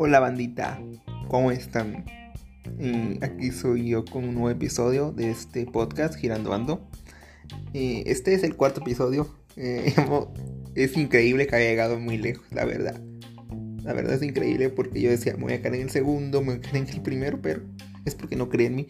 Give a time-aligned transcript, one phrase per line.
[0.00, 0.80] Hola bandita,
[1.26, 2.04] ¿cómo están?
[3.20, 6.88] Aquí soy yo con un nuevo episodio de este podcast Girando Ando.
[7.74, 9.28] Este es el cuarto episodio.
[9.56, 9.92] Eh,
[10.76, 13.02] es increíble que haya llegado muy lejos, la verdad.
[13.82, 16.52] La verdad es increíble porque yo decía, me voy a caer en el segundo, me
[16.52, 17.62] voy a caer en el primero, pero
[18.04, 18.88] es porque no creen en mí.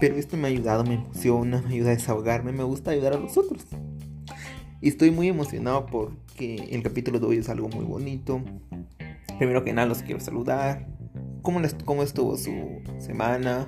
[0.00, 3.18] Pero esto me ha ayudado, me emociona, me ayuda a desahogarme, me gusta ayudar a
[3.18, 3.64] los otros.
[4.80, 8.42] Y estoy muy emocionado porque el capítulo de hoy es algo muy bonito.
[9.42, 10.86] Primero que nada los quiero saludar.
[11.42, 13.66] ¿Cómo, les, cómo estuvo su semana?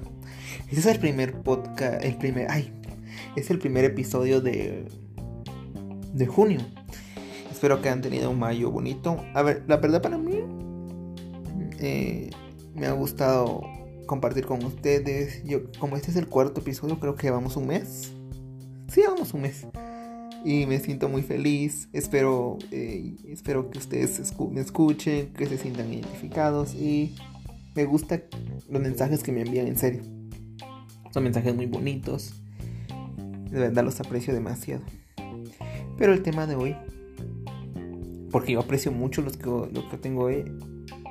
[0.68, 2.72] Este es el primer podcast, el primer, ay,
[3.34, 4.86] es el primer episodio de,
[6.12, 6.60] de junio.
[7.50, 9.16] Espero que hayan tenido un mayo bonito.
[9.34, 10.42] A ver, la verdad para mí
[11.80, 12.30] eh,
[12.76, 13.62] me ha gustado
[14.06, 15.42] compartir con ustedes.
[15.42, 18.12] Yo, como este es el cuarto episodio, creo que llevamos un mes.
[18.86, 19.66] Sí, llevamos un mes
[20.44, 21.88] y me siento muy feliz.
[21.92, 27.16] Espero, eh, espero que ustedes me escuchen, que se sientan identificados y
[27.74, 28.24] me gustan
[28.68, 30.02] los mensajes que me envían en serio.
[31.10, 32.42] Son mensajes muy bonitos.
[33.50, 34.82] De verdad los aprecio demasiado.
[35.96, 36.76] Pero el tema de hoy,
[38.30, 40.44] porque yo aprecio mucho los que, lo que tengo hoy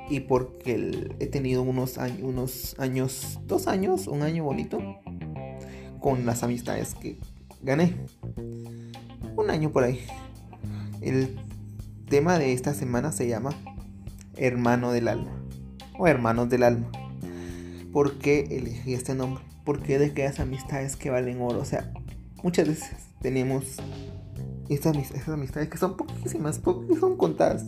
[0.08, 4.78] y porque he tenido unos, unos años, dos años, un año bonito
[6.00, 7.18] con las amistades que
[7.62, 7.94] gané
[9.36, 10.00] un año por ahí.
[11.00, 11.36] El
[12.08, 13.50] tema de esta semana se llama
[14.36, 15.32] Hermano del Alma
[15.98, 16.90] o Hermanos del Alma.
[17.92, 19.42] ¿Por qué elegí este nombre?
[19.64, 21.60] Porque de aquellas amistades que valen oro.
[21.60, 21.92] O sea,
[22.42, 22.90] muchas veces
[23.20, 23.76] tenemos
[24.68, 24.96] estas,
[25.28, 27.64] amistades que son poquísimas, poquísimas, son contadas.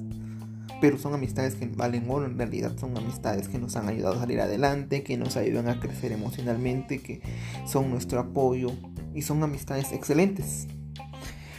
[0.81, 4.19] Pero son amistades que valen oro, en realidad son amistades que nos han ayudado a
[4.19, 7.23] salir adelante, que nos ayudan a crecer emocionalmente, que
[7.67, 8.73] son nuestro apoyo
[9.15, 10.67] y son amistades excelentes.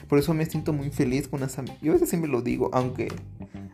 [0.07, 1.79] Por eso me siento muy feliz con las amigas.
[1.81, 3.09] Yo a veces siempre lo digo, aunque,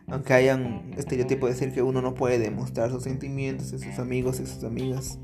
[0.08, 4.40] aunque hayan estereotipo de decir que uno no puede demostrar sus sentimientos a sus amigos
[4.40, 5.18] y sus amigas.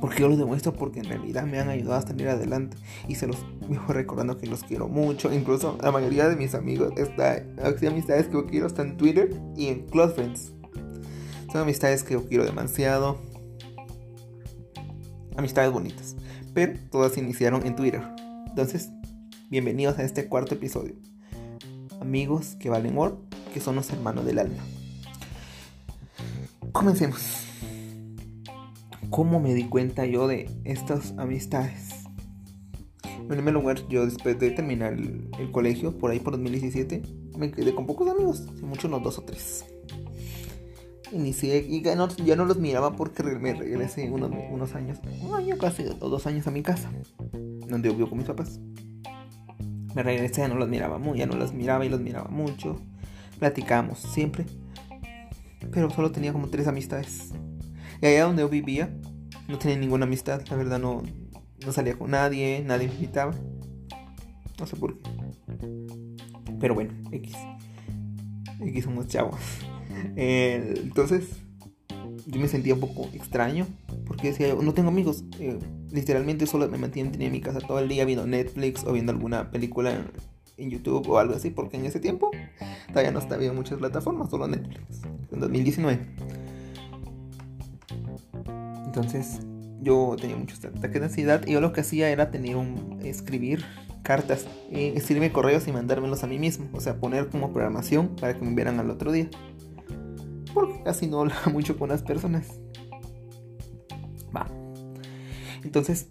[0.00, 2.76] Porque yo lo demuestro porque en realidad me han ayudado a salir adelante.
[3.08, 5.32] Y se los vivo recordando que los quiero mucho.
[5.32, 7.42] Incluso la mayoría de mis amigos, está,
[7.88, 10.52] amistades que yo quiero están en Twitter y en Close Friends.
[11.50, 13.18] Son amistades que yo quiero demasiado.
[15.36, 16.16] Amistades bonitas.
[16.52, 18.02] Pero todas iniciaron en Twitter.
[18.48, 18.90] Entonces,
[19.48, 20.96] Bienvenidos a este cuarto episodio.
[22.00, 23.20] Amigos que valen oro,
[23.54, 24.60] que son los hermanos del alma.
[26.72, 27.44] Comencemos.
[29.08, 31.90] ¿Cómo me di cuenta yo de estas amistades?
[33.04, 37.02] En primer lugar, yo después de terminar el, colegio, por ahí por 2017,
[37.38, 39.64] me quedé con pocos amigos, mucho unos dos o tres.
[41.12, 45.36] Inicié y ya no, ya no los miraba porque me regresé unos, unos años, un
[45.36, 46.90] año casi, o dos años a mi casa,
[47.68, 48.58] donde vivo con mis papás
[49.96, 52.76] me regresé, ya no los miraba muy, ya no los miraba y los miraba mucho.
[53.38, 54.44] Platicábamos siempre.
[55.72, 57.32] Pero solo tenía como tres amistades.
[58.02, 58.94] Allá donde yo vivía,
[59.48, 60.42] no tenía ninguna amistad.
[60.50, 61.02] La verdad no,
[61.64, 63.32] no salía con nadie, nadie me invitaba.
[64.60, 65.10] No sé por qué.
[66.60, 67.32] Pero bueno, X.
[68.60, 69.40] X somos chavos.
[70.16, 71.38] entonces,
[72.26, 73.66] yo me sentía un poco extraño.
[74.04, 75.24] Porque decía, no tengo amigos.
[75.40, 75.58] Eh,
[75.96, 79.50] literalmente solo me mantienen en mi casa todo el día viendo Netflix o viendo alguna
[79.50, 82.30] película en, YouTube o algo así, porque en ese tiempo
[82.88, 86.00] todavía no estaba en muchas plataformas, solo Netflix, en 2019.
[88.86, 89.40] Entonces
[89.82, 93.64] yo tenía muchos ataques de ansiedad y yo lo que hacía era tener un escribir
[94.02, 98.34] cartas, eh, escribirme correos y mandármelos a mí mismo, o sea, poner como programación para
[98.34, 99.28] que me vieran al otro día.
[100.54, 102.48] Porque casi no hablaba mucho con las personas.
[105.62, 106.08] Entonces,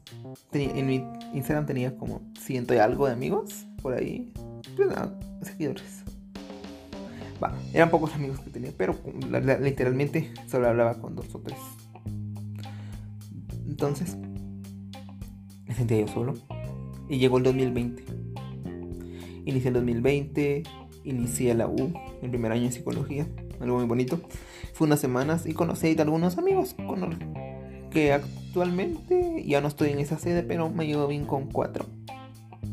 [0.54, 4.32] en mi Instagram tenía como ciento y algo de amigos por ahí.
[4.76, 4.90] Pues
[5.42, 6.04] seguidores.
[7.44, 8.96] Va, eran pocos amigos que tenía, pero
[9.62, 11.60] literalmente solo hablaba con dos o tres.
[13.68, 14.18] Entonces,
[15.68, 16.34] me sentía yo solo.
[17.09, 18.03] Y llegó el 2020.
[19.46, 20.64] Inicié el 2020,
[21.03, 23.28] inicié la U, el primer año de psicología,
[23.59, 24.20] algo muy bonito.
[24.74, 27.20] Fue unas semanas y conocí algunos amigos con
[27.91, 28.20] que
[28.55, 31.85] actualmente ya no estoy en esa sede, pero me llevo bien con cuatro.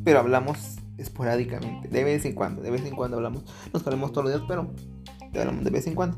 [0.05, 3.43] Pero hablamos esporádicamente, de vez en cuando, de vez en cuando hablamos.
[3.73, 4.71] Nos hablamos todos los días, pero
[5.35, 6.17] hablamos de vez en cuando.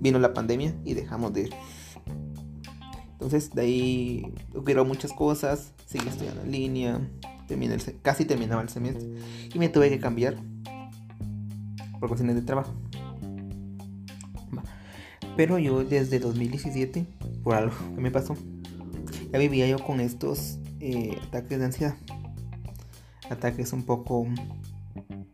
[0.00, 1.54] Vino la pandemia y dejamos de ir.
[3.12, 4.34] Entonces de ahí
[4.66, 7.10] quiero muchas cosas, seguí estudiando en línea,
[7.48, 9.08] terminé casi terminaba el semestre
[9.54, 10.36] y me tuve que cambiar
[11.98, 12.74] por cuestiones de trabajo.
[15.38, 17.06] Pero yo desde 2017
[17.42, 18.36] por algo que me pasó.
[19.34, 21.96] Ya vivía yo con estos eh, ataques de ansiedad.
[23.28, 24.28] Ataques un poco...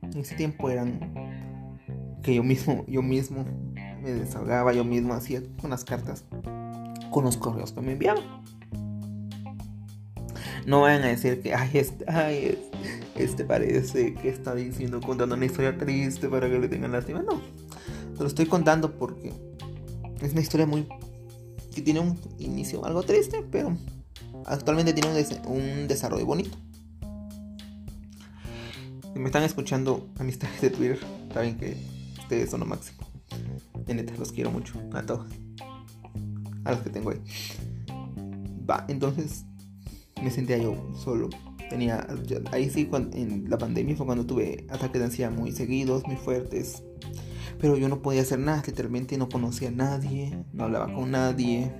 [0.01, 1.79] En ese tiempo eran
[2.23, 3.45] que yo mismo, yo mismo
[4.03, 6.25] me desahogaba, yo mismo hacía con las cartas,
[7.11, 8.25] con los correos que me enviaban.
[10.65, 12.59] No vayan a decir que, ay, este, ay,
[13.17, 17.21] este parece que está diciendo, contando una historia triste para que le tengan lástima.
[17.21, 17.43] No,
[18.15, 19.35] te lo estoy contando porque
[20.23, 20.89] es una historia muy.
[21.75, 23.77] Que tiene un inicio algo triste, pero
[24.47, 25.09] actualmente tiene
[25.47, 26.57] un, desarrollo bonito.
[29.13, 30.99] Si me están escuchando amistades de Twitter,
[31.33, 31.77] saben que
[32.19, 32.99] ustedes son lo máximo.
[33.87, 34.75] De neta, los quiero mucho.
[34.93, 35.27] A todos.
[36.65, 37.21] A los que tengo ahí.
[38.69, 39.45] Va, entonces
[40.23, 41.29] me sentía yo solo.
[41.69, 42.07] Tenía.
[42.53, 46.17] Ahí sí, cuando, en la pandemia fue cuando tuve ataques de ansiedad muy seguidos, muy
[46.17, 46.83] fuertes.
[47.61, 51.71] Pero yo no podía hacer nada, literalmente no conocía a nadie, no hablaba con nadie,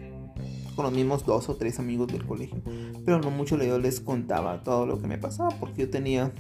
[0.77, 2.63] con los mismos dos o tres amigos del colegio.
[3.05, 6.33] Pero no mucho yo les contaba todo lo que me pasaba, porque yo tenía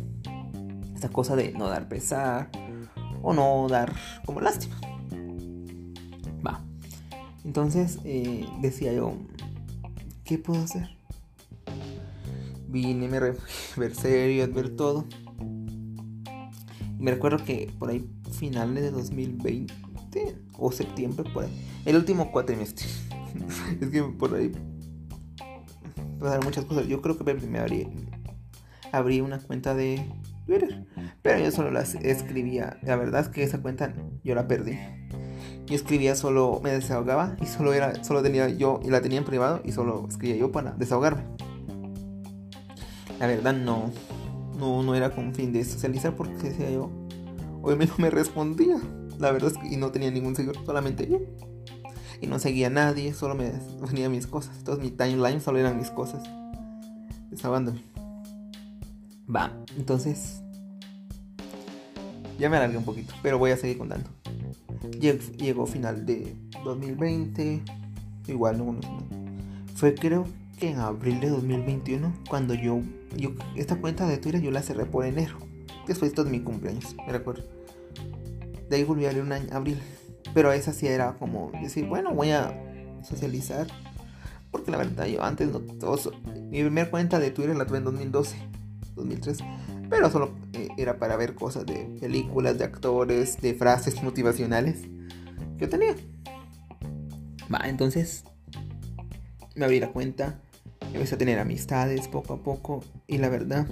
[0.95, 2.51] esta cosa de no dar pesar
[3.23, 3.95] o no dar
[4.27, 4.79] como lástima.
[6.47, 6.63] Va.
[7.45, 9.15] Entonces eh, decía yo,
[10.25, 10.91] ¿qué puedo hacer?
[12.69, 15.07] Vine, me ver serio, ver todo.
[16.99, 19.73] Me recuerdo que por ahí finales de 2020
[20.59, 21.67] o septiembre, por ahí.
[21.85, 22.87] El último cuatrimestre.
[23.81, 24.53] es que por ahí
[26.19, 26.87] pasaron muchas cosas.
[26.87, 27.89] Yo creo que me abrí,
[28.93, 30.05] abrí una cuenta de
[30.47, 30.85] Twitter,
[31.23, 32.79] pero yo solo las escribía.
[32.83, 34.79] La verdad es que esa cuenta yo la perdí.
[35.67, 39.25] Yo escribía solo, me desahogaba y solo era, solo tenía yo y la tenía en
[39.25, 41.23] privado y solo escribía yo para desahogarme.
[43.21, 43.91] La verdad no,
[44.59, 46.91] no, no era con fin de socializar porque decía yo,
[47.63, 48.79] Hoy mismo me respondía.
[49.19, 51.19] La verdad es que y no tenía ningún seguidor, solamente yo.
[52.21, 54.57] Y no seguía a nadie, solo me ponía mis cosas.
[54.59, 56.23] Entonces mi timeline solo eran mis cosas.
[57.31, 57.83] Desahogándome.
[59.35, 60.43] Va, entonces.
[62.39, 64.09] Ya me alargué un poquito, pero voy a seguir contando.
[64.99, 66.35] Llegó, final de
[66.65, 67.63] 2020.
[68.29, 68.77] Igual no,
[69.75, 70.25] Fue creo
[70.59, 72.81] que en abril de 2021 cuando yo,
[73.17, 75.50] yo esta cuenta de Twitter yo la cerré por enero
[75.91, 77.43] después de mi cumpleaños, me recuerdo.
[78.69, 79.79] De ahí volví a leer un año, abril.
[80.33, 82.57] Pero esa sí era como decir, bueno, voy a
[83.03, 83.67] socializar.
[84.53, 85.61] Porque la verdad, yo antes no.
[86.51, 88.37] mi primera cuenta de Twitter la tuve en 2012,
[88.95, 89.45] 2013.
[89.89, 94.83] Pero solo eh, era para ver cosas de películas, de actores, de frases motivacionales
[95.59, 95.97] que tenía.
[97.53, 98.25] Va, entonces
[99.57, 100.41] me abrí la cuenta,
[100.93, 102.85] empecé a tener amistades poco a poco.
[103.09, 103.67] Y la verdad,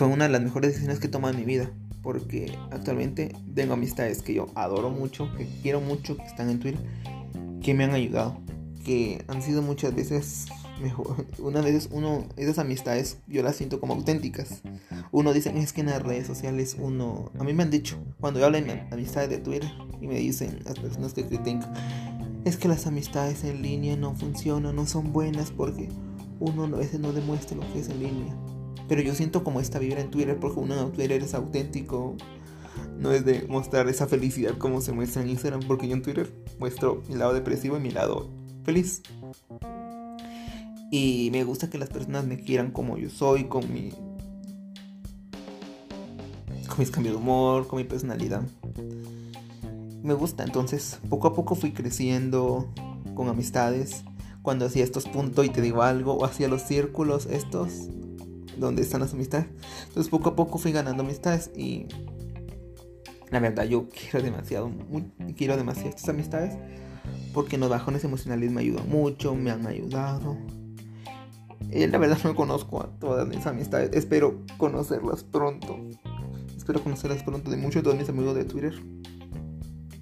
[0.00, 1.70] fue una de las mejores decisiones que he tomado en mi vida.
[2.02, 6.80] Porque actualmente tengo amistades que yo adoro mucho, que quiero mucho, que están en Twitter,
[7.62, 8.40] que me han ayudado.
[8.82, 10.46] Que han sido muchas veces
[10.80, 11.26] mejor.
[11.38, 14.62] Una vez uno, esas amistades yo las siento como auténticas.
[15.12, 17.30] Uno dice, es que en las redes sociales uno.
[17.38, 19.70] A mí me han dicho, cuando yo hablo de amistades de Twitter
[20.00, 21.74] y me dicen las personas que critican,
[22.46, 25.90] es que las amistades en línea no funcionan, no son buenas porque
[26.38, 28.34] uno a veces no demuestra lo que es en línea.
[28.90, 32.16] Pero yo siento como esta vibra en Twitter porque uno en Twitter es auténtico.
[32.98, 35.60] No es de mostrar esa felicidad como se muestra en Instagram.
[35.60, 38.28] Porque yo en Twitter muestro mi lado depresivo y mi lado
[38.64, 39.02] feliz.
[40.90, 43.90] Y me gusta que las personas me quieran como yo soy, con mi.
[46.68, 48.42] con mis cambios de humor, con mi personalidad.
[50.02, 52.66] Me gusta, entonces poco a poco fui creciendo
[53.14, 54.02] con amistades.
[54.42, 57.88] Cuando hacía estos puntos y te digo algo, o hacía los círculos estos,
[58.60, 59.46] donde están las amistades.
[59.88, 61.86] Entonces poco a poco fui ganando amistades y
[63.30, 64.70] la verdad yo quiero demasiado,
[65.36, 66.56] quiero demasiado amistades
[67.32, 70.36] porque los bajones emocionales me ayudan mucho, me han ayudado.
[71.70, 75.78] Eh, la verdad no conozco a todas mis amistades, espero conocerlas pronto.
[76.56, 78.74] Espero conocerlas pronto de muchos de mis amigos de Twitter.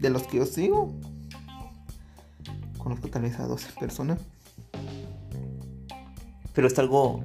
[0.00, 0.94] De los que yo sigo.
[2.78, 4.20] Conozco tal vez a 12 personas.
[6.58, 7.22] Pero es algo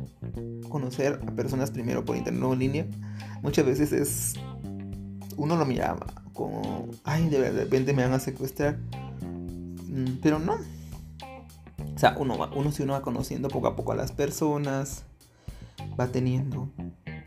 [0.69, 2.85] conocer a personas primero por internet o en línea.
[3.41, 4.35] Muchas veces es.
[5.37, 6.91] Uno lo miraba como.
[7.03, 8.77] Ay, de repente me van a secuestrar.
[9.89, 10.53] Mm, pero no.
[10.53, 15.03] O sea, uno, uno si uno va conociendo poco a poco a las personas,
[15.99, 16.69] va teniendo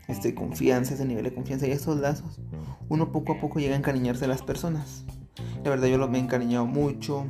[0.07, 2.39] este, confianza, ese nivel de confianza y esos lazos,
[2.87, 5.03] uno poco a poco llega a encariñarse a las personas.
[5.65, 7.25] La verdad yo lo me he encariñado mucho.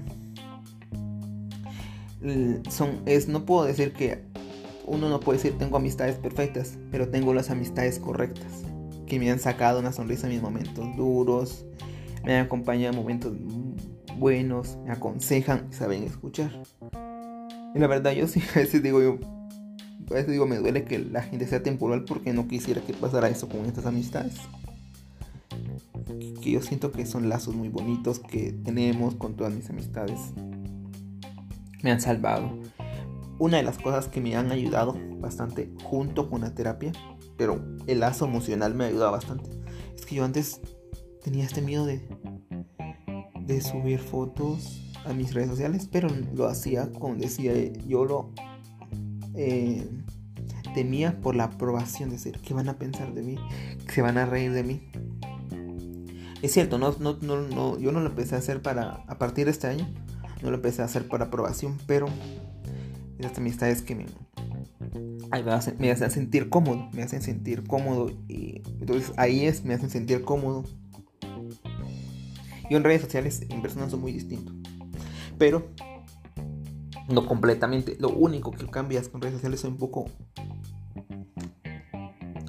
[2.69, 4.26] Son, es, no puedo decir que
[4.87, 8.63] uno no puede decir tengo amistades perfectas, pero tengo las amistades correctas,
[9.05, 11.65] que me han sacado una sonrisa en mis momentos duros,
[12.23, 13.33] me han acompañado en momentos
[14.17, 16.51] buenos, me aconsejan, saben escuchar.
[17.75, 19.19] Y la verdad yo sí, a veces digo yo,
[20.09, 23.29] a veces digo me duele que la gente sea temporal porque no quisiera que pasara
[23.29, 24.35] eso con estas amistades.
[25.91, 30.19] porque yo siento que son lazos muy bonitos que tenemos con todas mis amistades.
[31.83, 32.57] Me han salvado.
[33.39, 36.91] Una de las cosas que me han ayudado bastante junto con la terapia,
[37.37, 39.49] pero el lazo emocional me ha ayudado bastante,
[39.95, 40.61] es que yo antes
[41.23, 42.01] tenía este miedo de,
[43.61, 47.53] subir fotos a mis redes sociales, pero lo hacía como decía,
[47.85, 48.31] yo lo
[49.35, 49.87] eh,
[50.73, 53.35] temía por la aprobación, de decir, ¿qué van a pensar de mí?
[53.91, 54.81] ¿Se van a reír de mí?
[56.41, 59.51] Es cierto, no, no, no, yo no lo empecé a hacer para, a partir de
[59.51, 59.87] este año,
[60.43, 62.07] no lo empecé a hacer para aprobación, pero
[63.19, 64.05] estas amistades que me,
[65.79, 70.23] me, hacen, sentir cómodo, me hacen sentir cómodo y entonces ahí es, me hacen sentir
[70.23, 70.63] cómodo.
[72.69, 74.53] Yo en redes sociales, en persona son muy distintos,
[75.37, 75.67] pero
[77.09, 77.95] no completamente.
[77.99, 80.05] Lo único que cambias con redes sociales es un poco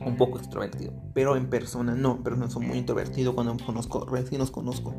[0.04, 4.38] un poco extrovertido, pero en persona no, pero no soy muy introvertido cuando conozco, recién
[4.38, 4.94] nos conozco,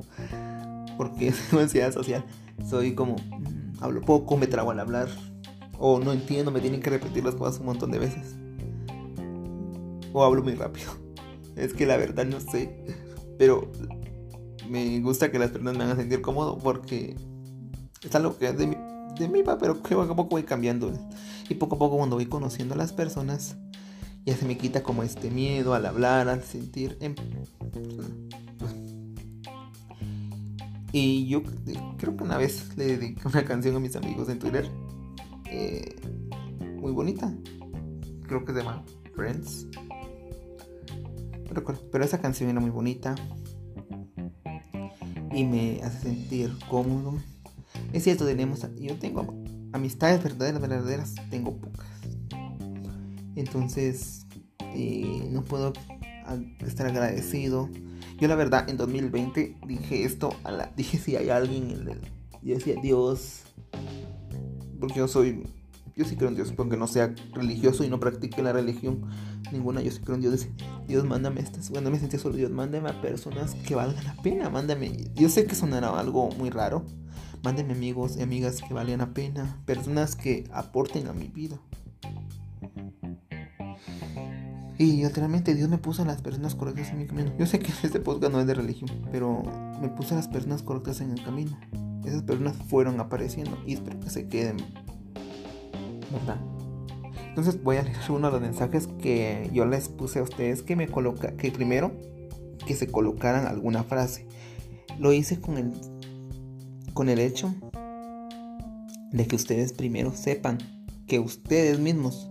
[0.97, 2.25] porque es ansiedad social,
[2.69, 5.09] soy como, mm, hablo poco, me trago al hablar,
[5.79, 8.35] o no entiendo, me tienen que repetir las cosas un montón de veces,
[10.13, 10.91] o hablo muy rápido,
[11.55, 12.85] es que la verdad no sé,
[13.37, 13.71] pero
[14.69, 17.15] me gusta que las personas me hagan sentir cómodo porque
[18.03, 18.75] es algo que de mi,
[19.17, 20.93] de mí, pero que poco a poco voy cambiando,
[21.49, 23.55] y poco a poco cuando voy conociendo a las personas,
[24.25, 26.97] ya se me quita como este miedo al hablar, al sentir.
[30.91, 31.43] Y yo
[31.97, 34.69] creo que una vez le dediqué una canción a mis amigos en Twitter.
[35.49, 35.95] Eh,
[36.77, 37.33] muy bonita.
[38.27, 38.83] Creo que se llama
[39.15, 39.67] Friends.
[41.91, 43.15] Pero esa canción era muy bonita.
[45.33, 47.17] Y me hace sentir cómodo.
[47.93, 48.65] Es cierto, tenemos.
[48.79, 49.35] Yo tengo
[49.73, 51.15] amistades verdaderas, verdaderas.
[51.29, 51.87] Tengo pocas.
[53.35, 54.25] Entonces,
[54.73, 55.73] eh, no puedo
[56.65, 57.69] estar agradecido.
[58.19, 62.19] Yo la verdad en 2020 dije esto, a la, dije si hay alguien en.
[62.41, 63.43] Yo decía Dios,
[64.79, 65.43] porque yo soy,
[65.95, 69.01] yo sí creo en Dios, aunque no sea religioso y no practique la religión
[69.51, 70.47] ninguna, yo sí creo en Dios.
[70.87, 74.49] Dios, mándame estas, cuando me sentí solo, Dios, mándame a personas que valgan la pena,
[74.49, 75.09] mándame.
[75.15, 76.85] Yo sé que sonará algo muy raro,
[77.43, 81.59] mándame amigos y amigas que valgan la pena, personas que aporten a mi vida.
[84.77, 87.33] Y literalmente Dios me puso a las personas correctas en mi camino.
[87.37, 89.43] Yo sé que este podcast no es de religión, pero
[89.81, 91.59] me puso a las personas correctas en el camino.
[92.05, 94.57] Esas personas fueron apareciendo y espero que se queden.
[96.11, 96.39] ¿Verdad?
[97.27, 100.75] Entonces voy a leer uno de los mensajes que yo les puse a ustedes que
[100.75, 101.91] me coloca, que primero
[102.65, 104.27] que se colocaran alguna frase.
[104.97, 105.71] Lo hice con el
[106.93, 107.53] con el hecho
[109.11, 110.57] de que ustedes primero sepan
[111.07, 112.27] que ustedes mismos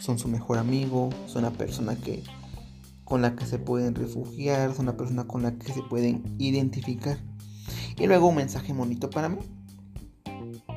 [0.00, 2.22] son su mejor amigo, son una persona que
[3.04, 7.18] con la que se pueden refugiar, son una persona con la que se pueden identificar.
[7.98, 9.38] Y luego un mensaje bonito para mí.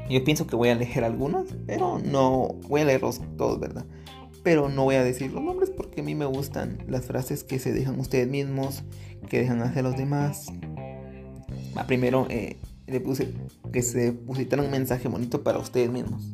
[0.10, 3.86] Yo pienso que voy a leer algunos, pero no voy a leerlos todos, ¿verdad?
[4.44, 7.60] Pero no voy a decir los nombres porque a mí me gustan las frases que
[7.60, 8.84] se dejan ustedes mismos,
[9.30, 10.48] que dejan hacia los demás.
[11.88, 13.34] primero eh, le puse
[13.72, 16.30] que se pusieran un mensaje bonito para ustedes mismos.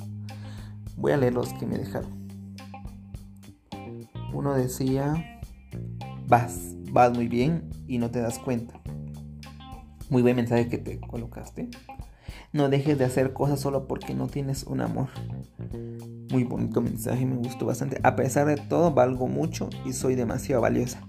[0.95, 2.17] Voy a leer los que me dejaron
[4.37, 5.41] uno decía,
[6.27, 8.79] vas, vas muy bien y no te das cuenta.
[10.09, 11.69] Muy buen mensaje que te colocaste.
[12.53, 15.09] No dejes de hacer cosas solo porque no tienes un amor.
[16.31, 17.99] Muy bonito mensaje, me gustó bastante.
[18.03, 21.01] A pesar de todo, valgo mucho y soy demasiado valiosa.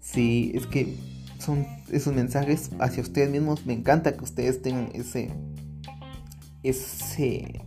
[0.00, 0.96] Sí, es que
[1.38, 3.64] son esos mensajes hacia ustedes mismos.
[3.66, 5.30] Me encanta que ustedes tengan ese,
[6.62, 7.64] ese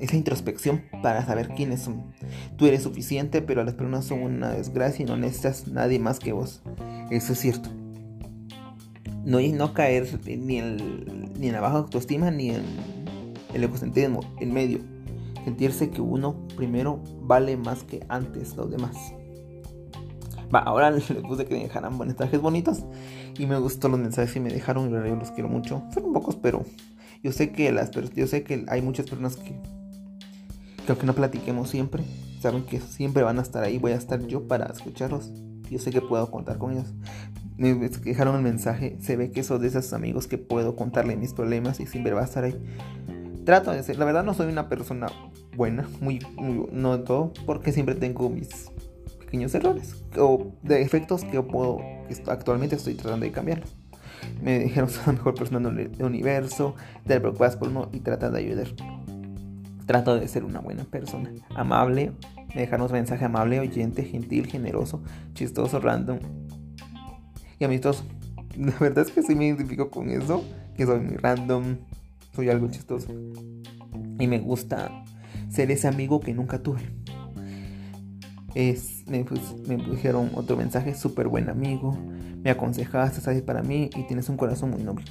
[0.00, 2.12] esa introspección para saber quiénes son.
[2.56, 6.32] Tú eres suficiente, pero las personas son una desgracia y no necesitas nadie más que
[6.32, 6.62] vos.
[7.10, 7.70] Eso es cierto.
[9.28, 12.62] No, no caer ni en, ni en la baja autoestima ni en
[13.52, 14.80] el egocentrismo, en medio.
[15.44, 18.96] Sentirse que uno primero vale más que antes los demás.
[20.54, 22.84] Va, ahora les puse que me dejaran mensajes bonitos.
[23.38, 24.88] Y me gustó los mensajes que me dejaron.
[24.88, 25.82] Y yo los quiero mucho.
[25.92, 26.64] Son pocos, pero
[27.22, 29.60] yo sé que las yo sé que hay muchas personas que
[30.86, 32.02] Creo que no platiquemos siempre.
[32.40, 33.76] Saben que siempre van a estar ahí.
[33.76, 35.30] Voy a estar yo para escucharlos.
[35.70, 36.94] Yo sé que puedo contar con ellos.
[37.58, 38.96] Me dejaron el mensaje.
[39.00, 42.22] Se ve que son de esos amigos que puedo contarle mis problemas y siempre va
[42.22, 42.56] a estar ahí.
[43.44, 43.98] Trato de ser.
[43.98, 45.08] La verdad no soy una persona
[45.56, 45.88] buena.
[46.00, 46.20] Muy,
[46.70, 47.32] no de todo.
[47.46, 48.70] Porque siempre tengo mis
[49.18, 50.04] pequeños errores.
[50.16, 51.80] O defectos que puedo.
[52.28, 53.64] actualmente estoy tratando de cambiar.
[54.40, 56.76] Me dijeron soy la mejor persona del universo.
[57.06, 58.68] Te preocupas por uno y trata de ayudar.
[59.84, 62.12] Trato de ser una buena persona, amable,
[62.54, 66.18] dejarnos mensaje amable, oyente, gentil, generoso, chistoso, random.
[67.58, 68.04] Y amistoso.
[68.56, 70.44] La verdad es que sí me identifico con eso,
[70.76, 71.78] que soy muy random,
[72.34, 73.08] soy algo chistoso.
[74.18, 75.04] Y me gusta
[75.48, 76.80] ser ese amigo que nunca tuve.
[78.54, 81.96] Es, me, pues, me pusieron otro mensaje, súper buen amigo,
[82.42, 85.04] me aconsejaste, ahí para mí y tienes un corazón muy noble.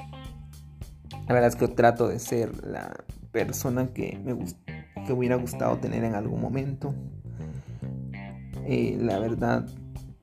[1.27, 4.33] La verdad es que trato de ser la persona que me
[5.05, 6.93] que hubiera gustado tener en algún momento.
[8.65, 9.65] Eh, la verdad,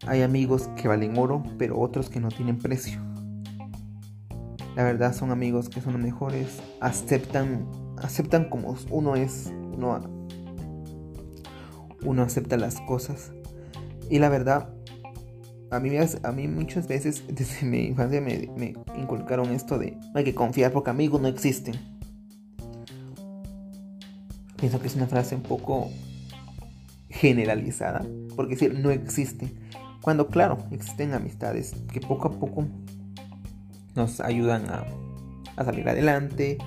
[0.07, 3.01] hay amigos que valen oro, pero otros que no tienen precio.
[4.77, 7.69] La verdad son amigos que son mejores, aceptan,
[8.03, 10.01] aceptan como uno es, uno,
[12.03, 13.33] uno acepta las cosas.
[14.11, 14.75] Y la verdad,
[15.71, 20.35] a mí, a mí muchas veces desde mi infancia me, inculcaron esto de hay que
[20.35, 21.75] confiar porque amigos no existen.
[24.57, 25.91] Pienso que es una frase un poco
[27.11, 29.64] generalizada, porque decir no existen.
[30.05, 32.67] Cuando claro, existen amistades que poco a poco
[33.95, 34.85] nos ayudan a,
[35.57, 36.59] a salir adelante,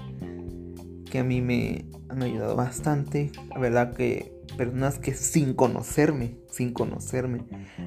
[1.05, 3.31] que a mí me han ayudado bastante.
[3.49, 7.43] La verdad que personas que sin conocerme, sin conocerme,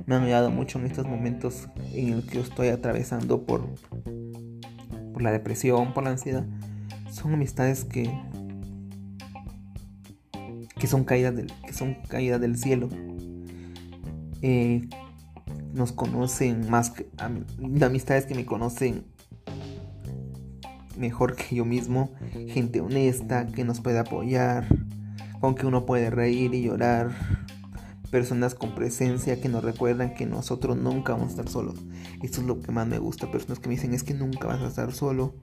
[0.07, 3.67] me han ayudado mucho en estos momentos en el que yo estoy atravesando por,
[5.13, 6.47] por la depresión, por la ansiedad.
[7.11, 8.09] Son amistades que
[10.77, 12.89] que son caídas del, que son caídas del cielo.
[14.43, 14.89] Eh,
[15.73, 17.09] nos conocen más que
[17.83, 19.05] amistades que me conocen
[20.97, 22.11] mejor que yo mismo,
[22.49, 24.67] gente honesta que nos puede apoyar,
[25.41, 27.11] con que uno puede reír y llorar,
[28.11, 31.77] personas con presencia que nos recuerdan que nosotros nunca vamos a estar solos.
[32.23, 34.61] Esto es lo que más me gusta, personas que me dicen es que nunca vas
[34.61, 35.35] a estar solo.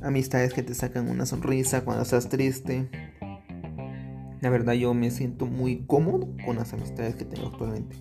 [0.00, 2.88] Amistades que te sacan una sonrisa cuando estás triste.
[4.40, 7.96] La verdad yo me siento muy cómodo con las amistades que tengo actualmente.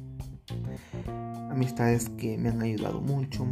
[1.57, 3.43] Amistades que me han ayudado mucho.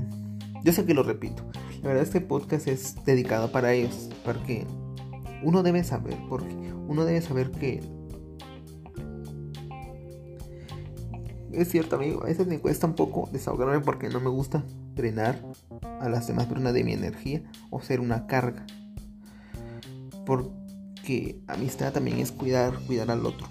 [0.64, 1.44] Yo sé que lo repito.
[1.82, 4.12] La verdad este podcast es dedicado para ellos.
[4.24, 4.68] Porque
[5.42, 6.54] uno debe saber, porque
[6.88, 7.82] uno debe saber que
[11.52, 14.64] es cierto, amigo, a veces me cuesta un poco desahogarme porque no me gusta
[14.94, 15.42] drenar
[16.00, 17.42] a las demás personas de mi energía
[17.72, 18.68] o ser una carga.
[20.28, 23.48] Porque amistad también es cuidar, cuidar al otro.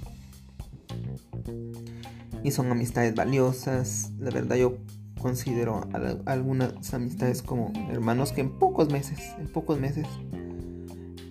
[2.45, 4.13] Y son amistades valiosas.
[4.19, 4.77] La verdad yo
[5.19, 5.89] considero
[6.27, 10.07] algunas amistades como hermanos que en pocos meses, en pocos meses,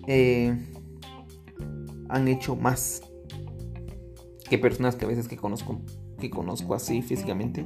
[0.08, 0.58] eh,
[2.08, 3.02] han hecho más
[4.50, 5.80] que personas que a veces que conozco,
[6.18, 7.64] que conozco así físicamente,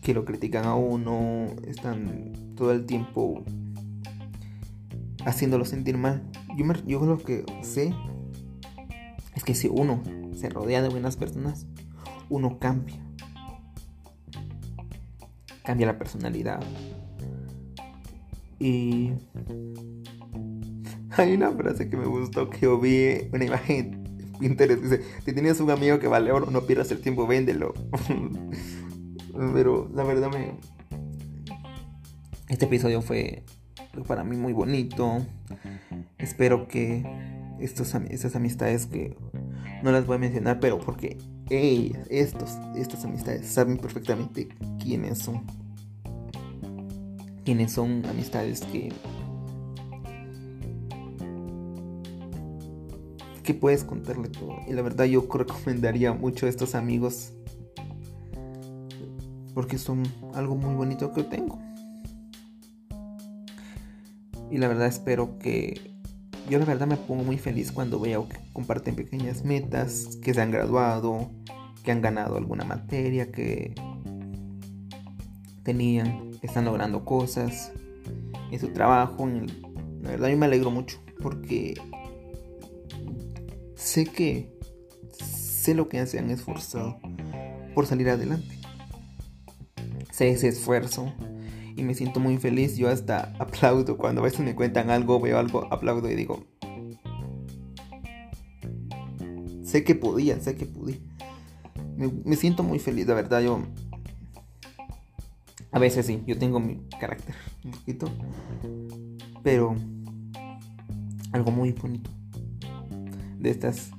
[0.00, 3.44] que lo critican a uno, están todo el tiempo
[5.26, 6.22] haciéndolo sentir mal.
[6.56, 7.94] Yo, yo lo que sé
[9.34, 10.02] es que si uno
[10.40, 11.66] se rodea de buenas personas,
[12.30, 12.98] uno cambia.
[15.64, 16.60] Cambia la personalidad.
[18.58, 19.12] Y
[21.10, 24.02] hay una frase que me gustó que yo vi una imagen
[24.38, 24.82] Pinterest.
[24.82, 27.74] Dice, si tienes un amigo que vale oro, no pierdas el tiempo, véndelo.
[29.54, 30.54] Pero la verdad me...
[32.48, 33.44] Este episodio fue
[34.06, 35.24] para mí muy bonito.
[36.18, 37.04] Espero que
[37.60, 39.16] estos, estas amistades que
[39.82, 45.42] no las voy a mencionar, pero porque ellas, estos, estas amistades saben perfectamente quiénes son.
[47.44, 48.90] Quiénes son amistades que
[53.42, 54.58] que puedes contarle todo.
[54.68, 57.32] Y la verdad yo recomendaría mucho a estos amigos
[59.54, 61.58] porque son algo muy bonito que tengo.
[64.50, 65.89] Y la verdad espero que
[66.48, 70.40] yo la verdad me pongo muy feliz cuando veo que comparten pequeñas metas, que se
[70.40, 71.30] han graduado,
[71.84, 73.74] que han ganado alguna materia, que
[75.62, 77.72] tenían, están logrando cosas
[78.50, 79.28] en su trabajo.
[80.02, 81.74] la verdad yo me alegro mucho porque
[83.74, 84.58] sé que
[85.12, 86.98] sé lo que se han esforzado
[87.74, 88.58] por salir adelante.
[90.10, 91.12] Sé ese esfuerzo
[91.80, 92.76] y me siento muy feliz.
[92.76, 96.44] Yo hasta aplaudo cuando a veces me cuentan algo, veo algo, aplaudo y digo,
[99.62, 101.00] sé que podía, sé que pude.
[101.96, 103.42] Me, siento muy feliz, la verdad.
[103.42, 103.62] Yo
[105.72, 108.06] a veces sí, yo tengo mi carácter un poquito,
[109.42, 109.74] pero
[111.32, 112.10] algo muy bonito
[113.38, 113.90] de estas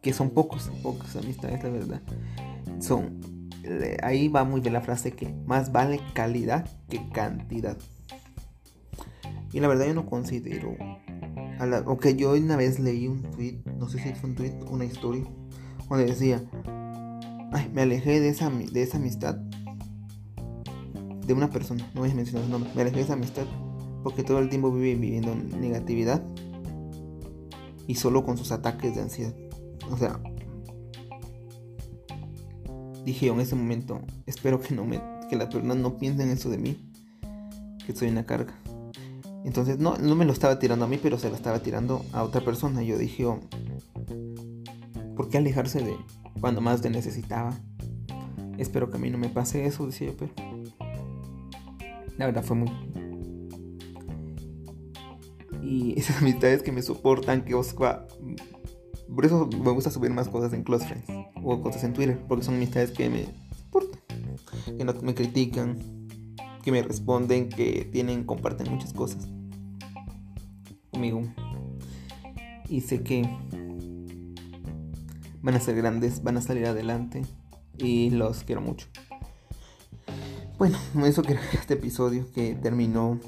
[0.00, 2.02] que son pocos, pocas amistades, la verdad.
[2.80, 3.37] Son
[4.02, 7.76] ahí va muy bien la frase que más vale calidad que cantidad.
[9.52, 10.76] Y la verdad yo no considero
[11.86, 15.24] ok, yo una vez leí un tweet, no sé si fue un tweet, una historia,
[15.88, 16.42] donde decía,
[17.52, 19.36] ay, me alejé de esa, de esa amistad
[21.26, 23.44] de una persona, no voy a mencionar su nombre, me alejé de esa amistad
[24.02, 26.22] porque todo el tiempo vive viviendo en negatividad
[27.86, 29.34] y solo con sus ataques de ansiedad.
[29.90, 30.20] O sea,
[33.08, 36.58] dije en ese momento, espero que no me que las personas no piensen eso de
[36.58, 36.76] mí,
[37.86, 38.54] que soy una carga.
[39.44, 42.22] Entonces no, no me lo estaba tirando a mí, pero se lo estaba tirando a
[42.22, 42.82] otra persona.
[42.82, 43.40] Yo dije, oh,
[45.16, 45.96] ¿por qué alejarse de
[46.40, 47.54] cuando más te necesitaba?
[48.58, 50.32] Espero que a mí no me pase eso, decía yo, pero
[52.16, 52.70] la verdad fue muy...
[55.62, 57.74] Y esas amistades que me soportan, que os...
[59.14, 61.06] Por eso me gusta subir más cosas en Close Friends
[61.42, 64.00] o cosas en Twitter, porque son amistades que me soportan,
[64.76, 65.78] que no me critican,
[66.62, 69.28] que me responden, que tienen, comparten muchas cosas
[70.90, 71.22] conmigo.
[72.68, 73.22] Y sé que
[75.40, 77.22] van a ser grandes, van a salir adelante
[77.78, 78.88] y los quiero mucho.
[80.58, 83.18] Bueno, eso que este episodio que terminó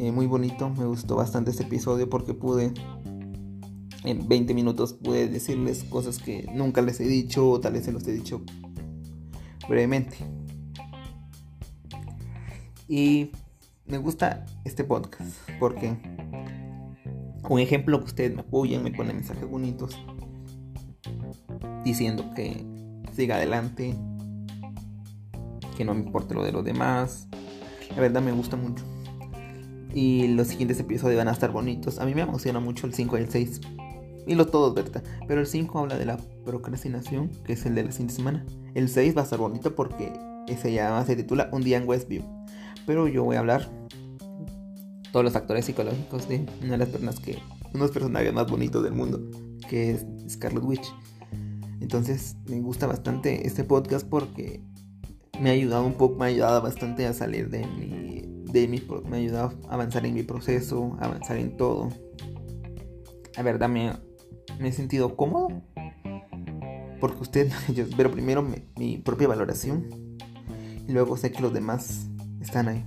[0.00, 0.70] eh, muy bonito.
[0.70, 2.72] Me gustó bastante este episodio porque pude,
[4.04, 7.92] en 20 minutos, pude decirles cosas que nunca les he dicho o tal vez se
[7.92, 8.42] los he dicho
[9.68, 10.16] brevemente.
[12.88, 13.30] Y
[13.86, 15.96] me gusta este podcast porque
[17.48, 19.96] un ejemplo que ustedes me apoyan, me ponen mensajes bonitos
[21.84, 22.64] diciendo que
[23.12, 23.94] siga adelante,
[25.76, 27.28] que no me importe lo de los demás.
[27.90, 28.84] La verdad me gusta mucho.
[29.92, 31.98] Y los siguientes episodios van a estar bonitos.
[31.98, 33.60] A mí me emociona mucho el 5 y el 6.
[34.26, 35.02] Y los todos, ¿verdad?
[35.26, 38.44] Pero el 5 habla de la procrastinación, que es el de la siguiente semana.
[38.74, 40.12] El 6 va a estar bonito porque
[40.46, 42.22] ese ya se titula Un día en Westview.
[42.86, 43.68] Pero yo voy a hablar
[45.12, 47.38] todos los factores psicológicos de una de las personas que.
[47.72, 49.20] Unos personajes más bonitos del mundo,
[49.68, 50.92] que es Scarlet Witch.
[51.80, 54.60] Entonces me gusta bastante este podcast porque
[55.40, 58.82] me ha ayudado un poco, me ha ayudado bastante a salir de mi, de mi,
[59.08, 61.90] me ha ayudado a avanzar en mi proceso, avanzar en todo.
[63.36, 63.92] La verdad me,
[64.58, 65.48] me he sentido cómodo
[67.00, 67.52] porque usted,
[67.96, 68.42] pero primero
[68.76, 69.86] mi propia valoración
[70.90, 72.08] y luego sé que los demás
[72.40, 72.84] están ahí.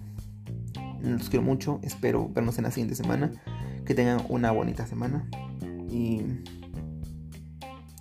[1.01, 3.31] Los quiero mucho, espero vernos en la siguiente semana,
[3.85, 5.25] que tengan una bonita semana
[5.89, 6.21] y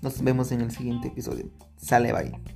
[0.03, 1.51] nos vemos en el siguiente episodio.
[1.77, 2.52] Sale, bye.